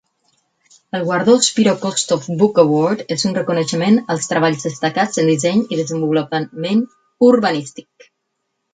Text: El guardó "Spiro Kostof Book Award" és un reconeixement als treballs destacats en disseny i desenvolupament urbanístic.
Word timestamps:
El 0.99 1.03
guardó 1.03 1.35
"Spiro 1.47 1.73
Kostof 1.83 2.25
Book 2.39 2.63
Award" 2.63 3.05
és 3.17 3.27
un 3.31 3.37
reconeixement 3.41 4.01
als 4.15 4.33
treballs 4.33 4.67
destacats 4.71 5.25
en 5.25 5.33
disseny 5.35 5.65
i 5.77 5.83
desenvolupament 5.85 6.87
urbanístic. 7.33 8.13